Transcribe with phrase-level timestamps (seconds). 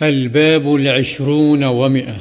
[0.00, 2.18] الباب العشرون ومئة.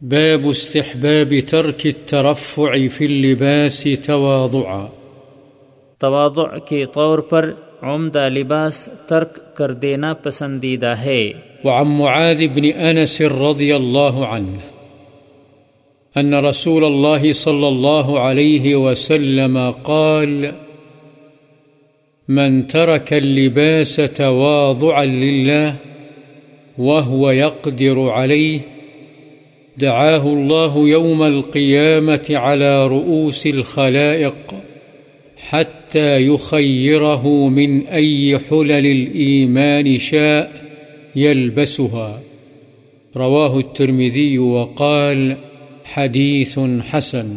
[0.00, 4.86] باب استحباب ترك الترفع في اللباس تواضعا.
[5.98, 7.52] تواضع کے طور پر
[7.82, 11.32] عمدہ لباس ترک کر دینا پسندیدہ ہے۔
[11.64, 14.58] وعن معاذ بن أنس رضي الله عنه
[16.16, 20.46] أن رسول الله صلى الله عليه وسلم قال
[22.28, 25.74] من ترك اللباس تواضعا لله
[26.80, 28.60] وهو يقدر عليه.
[29.76, 34.54] دعاه الله يوم القيامة على رؤوس الخلائق
[35.36, 40.52] حتى يخيره من أي حلل الإيمان شاء
[41.16, 42.20] يلبسها.
[43.16, 45.36] رواه الترمذي وقال
[45.84, 46.58] حديث
[46.90, 47.28] حسن.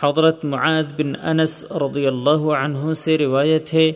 [0.00, 3.92] حضرت معاذ بن انس رضی اللہ عنہ سے روایت ہے،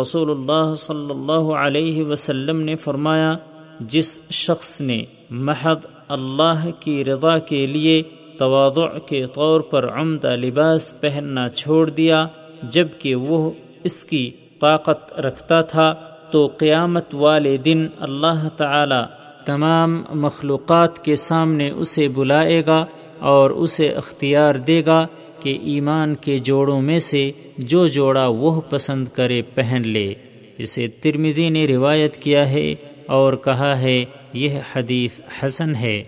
[0.00, 3.36] رسول اللہ صلی اللہ علیہ وسلم نے فرمایا
[3.80, 8.02] جس شخص نے محض اللہ کی رضا کے لیے
[8.38, 12.26] تواضع کے طور پر عمدہ لباس پہننا چھوڑ دیا
[12.62, 13.50] جبکہ وہ
[13.84, 14.30] اس کی
[14.60, 15.94] طاقت رکھتا تھا،
[16.30, 19.04] تو قیامت والے دن اللہ تعالی
[19.44, 22.86] تمام مخلوقات کے سامنے اسے بلائے گا
[23.18, 25.06] اور اسے اختیار دے گا
[25.40, 30.14] کہ ایمان کے جوڑوں میں سے جو جوڑا وہ پسند کرے پہن لے۔
[30.58, 32.74] اسے ترمزی نے روایت کیا ہے
[33.08, 36.02] اور کہا ہے یہ حدیث حسن ہے۔